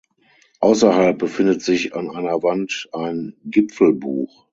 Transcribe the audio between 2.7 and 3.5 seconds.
ein